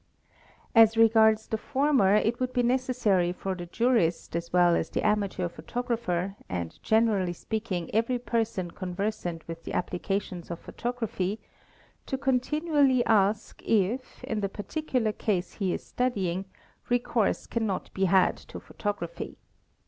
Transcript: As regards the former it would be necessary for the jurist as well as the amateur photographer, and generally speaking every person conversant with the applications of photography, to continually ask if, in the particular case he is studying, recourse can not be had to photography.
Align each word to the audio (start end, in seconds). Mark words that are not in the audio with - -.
As 0.73 0.97
regards 0.97 1.45
the 1.45 1.59
former 1.59 2.15
it 2.15 2.39
would 2.39 2.53
be 2.53 2.63
necessary 2.63 3.31
for 3.31 3.53
the 3.53 3.67
jurist 3.67 4.35
as 4.35 4.51
well 4.51 4.75
as 4.75 4.89
the 4.89 5.05
amateur 5.05 5.47
photographer, 5.47 6.35
and 6.49 6.81
generally 6.81 7.33
speaking 7.33 7.87
every 7.93 8.17
person 8.17 8.71
conversant 8.71 9.47
with 9.47 9.63
the 9.63 9.73
applications 9.73 10.49
of 10.49 10.57
photography, 10.57 11.39
to 12.07 12.17
continually 12.17 13.05
ask 13.05 13.61
if, 13.61 14.23
in 14.23 14.39
the 14.39 14.49
particular 14.49 15.11
case 15.11 15.53
he 15.61 15.71
is 15.71 15.83
studying, 15.85 16.45
recourse 16.89 17.45
can 17.45 17.67
not 17.67 17.93
be 17.93 18.05
had 18.05 18.37
to 18.37 18.59
photography. 18.59 19.37